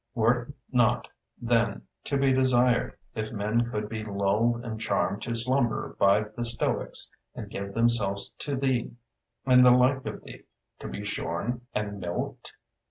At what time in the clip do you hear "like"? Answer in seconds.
9.69-10.03